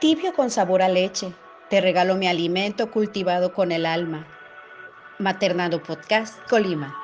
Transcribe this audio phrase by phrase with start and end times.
[0.00, 1.34] Tibio con sabor a leche,
[1.68, 4.26] te regalo mi alimento cultivado con el alma.
[5.18, 6.96] Maternado Podcast, Colima.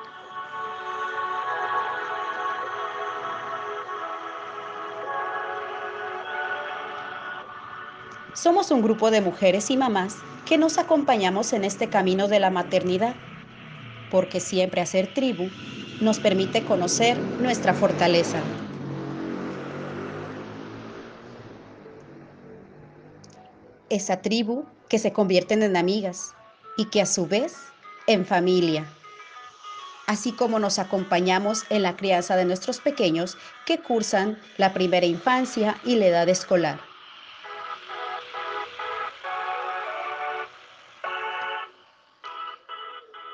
[8.32, 12.48] Somos un grupo de mujeres y mamás que nos acompañamos en este camino de la
[12.48, 13.14] maternidad,
[14.10, 15.50] porque siempre hacer tribu
[16.00, 18.38] nos permite conocer nuestra fortaleza.
[23.88, 26.34] Esa tribu que se convierten en amigas
[26.76, 27.54] y que a su vez
[28.06, 28.84] en familia.
[30.06, 35.76] Así como nos acompañamos en la crianza de nuestros pequeños que cursan la primera infancia
[35.84, 36.80] y la edad escolar.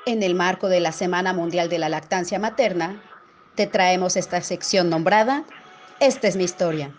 [0.05, 3.01] En el marco de la Semana Mundial de la Lactancia Materna,
[3.55, 5.45] te traemos esta sección nombrada
[5.99, 6.93] Esta es mi historia.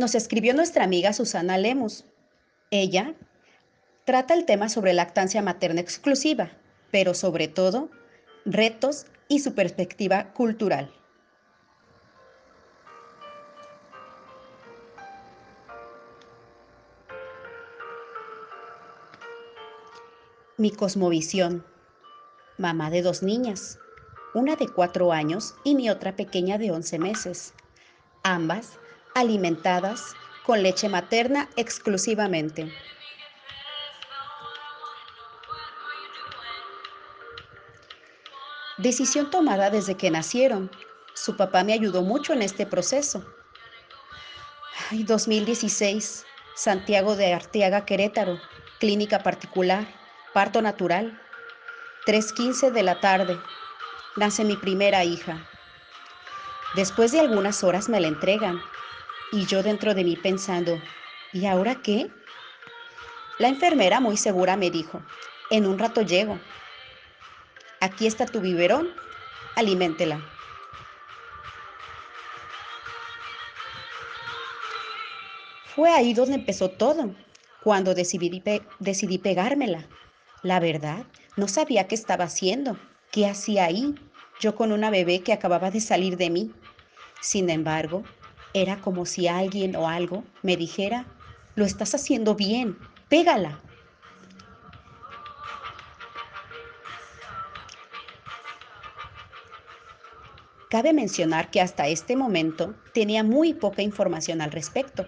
[0.00, 2.06] Nos escribió nuestra amiga Susana Lemus.
[2.70, 3.12] Ella
[4.06, 6.52] trata el tema sobre lactancia materna exclusiva
[6.90, 7.90] pero sobre todo,
[8.46, 10.90] retos y su perspectiva cultural.
[20.56, 21.62] Mi cosmovisión.
[22.56, 23.78] Mamá de dos niñas,
[24.32, 27.52] una de cuatro años y mi otra pequeña de once meses,
[28.22, 28.78] ambas
[29.14, 32.72] alimentadas con leche materna exclusivamente.
[38.78, 40.70] Decisión tomada desde que nacieron.
[41.14, 43.24] Su papá me ayudó mucho en este proceso.
[44.90, 46.24] Ay, 2016,
[46.54, 48.40] Santiago de Arteaga, Querétaro,
[48.78, 49.86] clínica particular,
[50.32, 51.20] parto natural.
[52.06, 53.38] 3.15 de la tarde,
[54.16, 55.46] nace mi primera hija.
[56.74, 58.62] Después de algunas horas me la entregan
[59.32, 60.80] y yo dentro de mí pensando,
[61.32, 62.10] ¿y ahora qué?
[63.38, 65.02] La enfermera muy segura me dijo,
[65.50, 66.38] en un rato llego.
[67.80, 68.88] Aquí está tu biberón,
[69.56, 70.20] aliméntela.
[75.64, 77.14] Fue ahí donde empezó todo,
[77.62, 78.42] cuando decidí,
[78.78, 79.86] decidí pegármela.
[80.42, 81.04] La verdad,
[81.36, 82.76] no sabía qué estaba haciendo,
[83.10, 83.94] qué hacía ahí,
[84.40, 86.52] yo con una bebé que acababa de salir de mí.
[87.20, 88.04] Sin embargo,
[88.54, 91.06] era como si alguien o algo me dijera,
[91.54, 92.76] lo estás haciendo bien,
[93.08, 93.60] pégala.
[100.70, 105.04] Cabe mencionar que hasta este momento tenía muy poca información al respecto.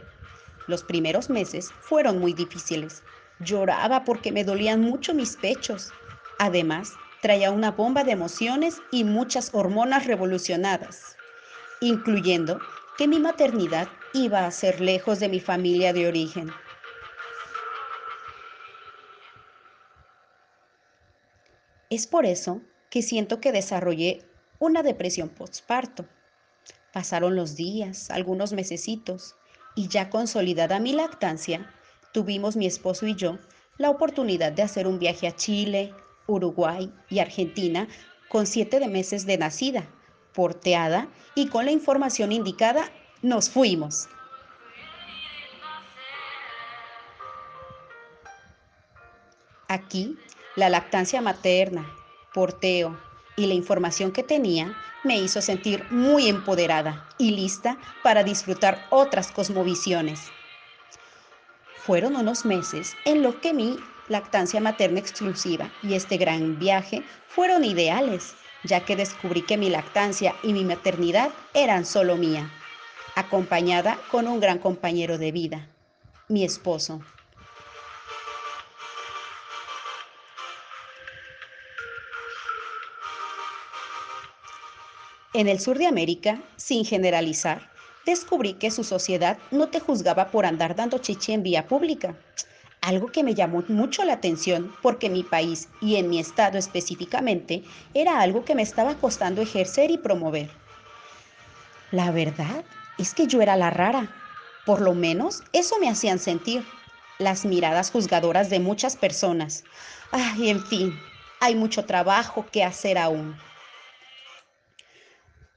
[0.67, 3.05] Los primeros meses fueron muy difíciles.
[3.39, 5.93] Lloraba porque me dolían mucho mis pechos.
[6.39, 11.17] Además, traía una bomba de emociones y muchas hormonas revolucionadas,
[11.81, 12.61] incluyendo
[12.97, 16.51] que mi maternidad iba a ser lejos de mi familia de origen.
[21.91, 22.61] Es por eso
[22.91, 24.25] que siento que desarrollé
[24.59, 26.07] una depresión postparto.
[26.93, 29.35] Pasaron los días, algunos mesecitos,
[29.75, 31.71] y ya consolidada mi lactancia,
[32.13, 33.39] tuvimos mi esposo y yo
[33.79, 35.95] la oportunidad de hacer un viaje a Chile,
[36.27, 37.89] Uruguay y Argentina
[38.29, 39.87] con siete de meses de nacida,
[40.35, 42.91] porteada y con la información indicada,
[43.23, 44.09] nos fuimos.
[49.69, 50.19] Aquí,
[50.57, 51.87] la lactancia materna,
[52.35, 52.99] porteo,
[53.37, 59.33] y la información que tenía me hizo sentir muy empoderada y lista para disfrutar otras
[59.33, 60.21] cosmovisiones.
[61.79, 63.79] Fueron unos meses en los que mi
[64.09, 70.35] lactancia materna exclusiva y este gran viaje fueron ideales, ya que descubrí que mi lactancia
[70.43, 72.51] y mi maternidad eran solo mía,
[73.17, 75.69] acompañada con un gran compañero de vida,
[76.29, 77.03] mi esposo.
[85.35, 87.71] En el sur de América, sin generalizar,
[88.05, 92.15] descubrí que su sociedad no te juzgaba por andar dando chichi en vía pública.
[92.83, 97.63] Algo que me llamó mucho la atención porque mi país y en mi estado específicamente
[97.95, 100.51] era algo que me estaba costando ejercer y promover.
[101.93, 102.65] La verdad
[102.99, 104.11] es que yo era la rara.
[104.67, 106.65] Por lo menos eso me hacían sentir.
[107.19, 109.63] Las miradas juzgadoras de muchas personas.
[110.11, 110.99] Ay, en fin,
[111.41, 113.37] hay mucho trabajo que hacer aún.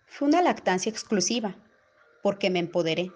[0.05, 1.55] Fue una lactancia exclusiva,
[2.21, 3.11] porque me empoderé,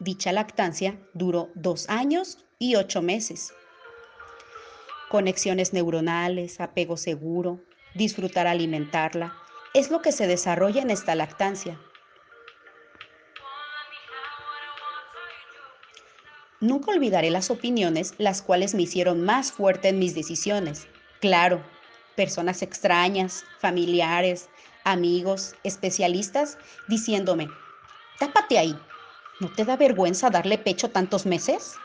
[0.00, 3.52] Dicha lactancia duró dos años y ocho meses.
[5.10, 7.62] Conexiones neuronales, apego seguro,
[7.94, 9.34] disfrutar alimentarla,
[9.74, 11.78] es lo que se desarrolla en esta lactancia.
[16.60, 20.88] Nunca olvidaré las opiniones las cuales me hicieron más fuerte en mis decisiones.
[21.20, 21.62] Claro,
[22.16, 24.48] personas extrañas, familiares,
[24.84, 26.56] amigos, especialistas,
[26.88, 27.50] diciéndome,
[28.18, 28.78] tápate ahí,
[29.40, 31.78] ¿no te da vergüenza darle pecho tantos meses?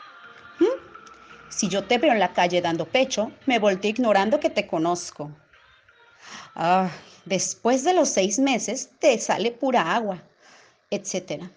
[1.50, 5.30] Si yo te veo en la calle dando pecho, me volteo ignorando que te conozco.
[6.54, 6.90] Ah,
[7.26, 10.22] después de los seis meses te sale pura agua,
[10.90, 11.50] etcétera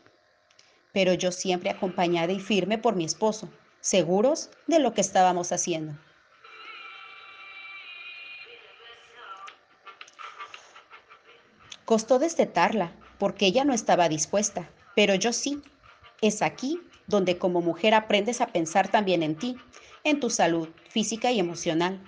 [0.94, 3.50] pero yo siempre acompañada y firme por mi esposo,
[3.82, 5.94] seguros de lo que estábamos haciendo.
[11.84, 15.62] Costó destetarla, porque ella no estaba dispuesta, pero yo sí.
[16.22, 19.60] Es aquí donde como mujer aprendes a pensar también en ti,
[20.04, 22.02] en tu salud física y emocional.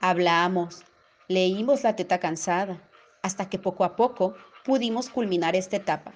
[0.00, 0.84] Hablamos,
[1.28, 2.82] leímos la teta cansada,
[3.22, 4.34] hasta que poco a poco
[4.64, 6.12] pudimos culminar esta etapa.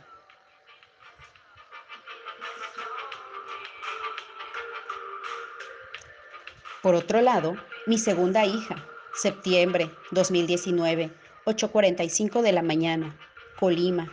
[6.83, 7.57] Por otro lado,
[7.87, 8.77] mi segunda hija,
[9.15, 11.11] septiembre 2019,
[11.45, 13.19] 8.45 de la mañana,
[13.59, 14.13] Colima,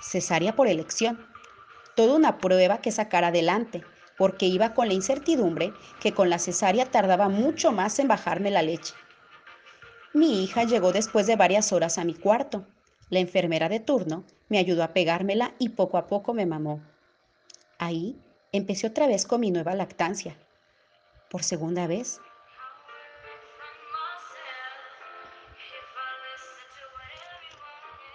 [0.00, 1.28] cesárea por elección.
[1.94, 3.84] Toda una prueba que sacar adelante,
[4.16, 8.62] porque iba con la incertidumbre que con la cesárea tardaba mucho más en bajarme la
[8.62, 8.94] leche.
[10.12, 12.66] Mi hija llegó después de varias horas a mi cuarto.
[13.10, 16.80] La enfermera de turno me ayudó a pegármela y poco a poco me mamó.
[17.78, 18.16] Ahí
[18.52, 20.36] empecé otra vez con mi nueva lactancia
[21.28, 22.20] por segunda vez.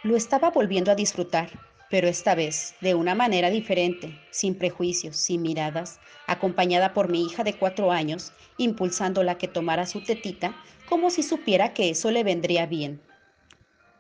[0.04, 1.50] Lo estaba volviendo a disfrutar,
[1.90, 7.44] pero esta vez de una manera diferente, sin prejuicios, sin miradas, acompañada por mi hija
[7.44, 10.56] de cuatro años, impulsándola a que tomara su tetita
[10.88, 13.02] como si supiera que eso le vendría bien.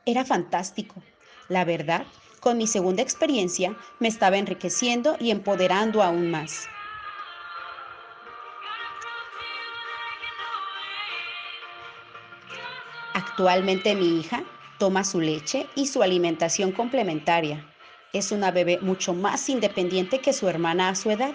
[0.06, 1.02] Era fantástico.
[1.50, 2.06] La verdad,
[2.40, 6.68] con mi segunda experiencia me estaba enriqueciendo y empoderando aún más.
[13.14, 14.44] Actualmente mi hija
[14.78, 17.66] toma su leche y su alimentación complementaria.
[18.12, 21.34] Es una bebé mucho más independiente que su hermana a su edad.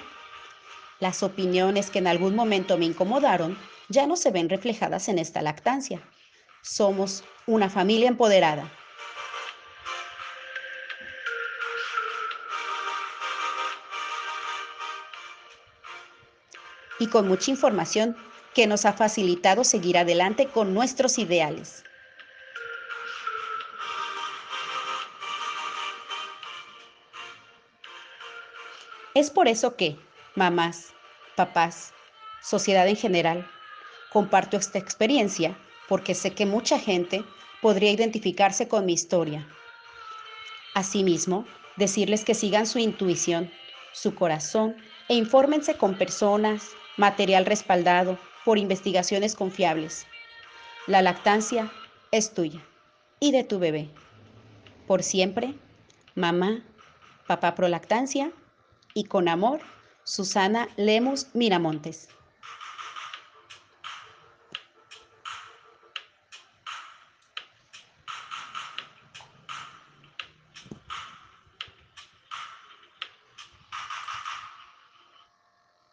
[0.98, 3.56] Las opiniones que en algún momento me incomodaron
[3.88, 6.02] ya no se ven reflejadas en esta lactancia.
[6.62, 8.68] Somos una familia empoderada.
[16.98, 18.16] Y con mucha información
[18.52, 21.84] que nos ha facilitado seguir adelante con nuestros ideales.
[29.14, 29.96] Es por eso que,
[30.34, 30.92] mamás,
[31.36, 31.92] papás,
[32.42, 33.48] sociedad en general,
[34.10, 35.56] comparto esta experiencia
[35.88, 37.24] porque sé que mucha gente
[37.62, 39.46] podría identificarse con mi historia.
[40.74, 41.46] Asimismo,
[41.76, 43.50] decirles que sigan su intuición,
[43.92, 44.74] su corazón
[45.08, 50.06] e infórmense con personas, material respaldado por investigaciones confiables.
[50.88, 51.72] La lactancia
[52.10, 52.60] es tuya
[53.20, 53.88] y de tu bebé.
[54.88, 55.54] Por siempre,
[56.16, 56.64] mamá,
[57.26, 58.32] papá pro lactancia
[58.94, 59.60] y con amor,
[60.04, 62.08] Susana Lemus Miramontes.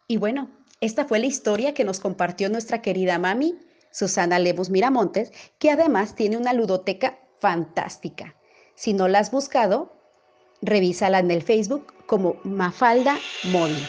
[0.08, 0.50] Y bueno,
[0.82, 3.58] esta fue la historia que nos compartió nuestra querida mami,
[3.92, 8.36] Susana Lemus Miramontes, que además tiene una ludoteca fantástica.
[8.76, 10.01] Si no la has buscado,
[10.62, 13.18] revísala en el Facebook como Mafalda
[13.52, 13.88] Móvil.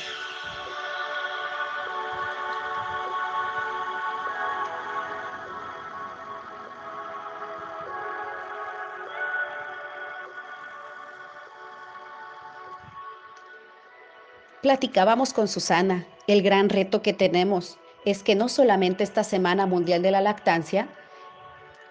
[14.63, 20.03] Platicábamos con Susana, el gran reto que tenemos es que no solamente esta Semana Mundial
[20.03, 20.89] de la Lactancia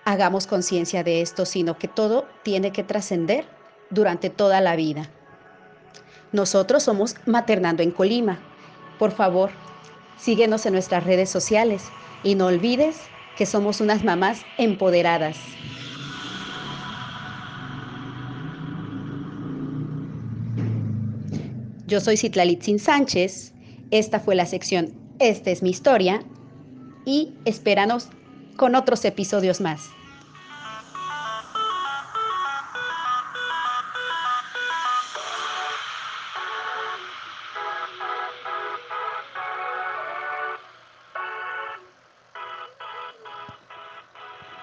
[0.05, 3.45] hagamos conciencia de esto, sino que todo tiene que trascender
[3.91, 5.09] durante toda la vida.
[6.31, 8.39] Nosotros somos Maternando en Colima.
[8.97, 9.51] Por favor,
[10.17, 11.83] síguenos en nuestras redes sociales
[12.23, 12.97] y no olvides
[13.37, 15.37] que somos unas mamás empoderadas.
[21.87, 23.53] Yo soy Citlalitzin Sánchez.
[23.91, 26.23] Esta fue la sección Esta es mi historia
[27.05, 28.07] y espéranos
[28.55, 29.89] con otros episodios más.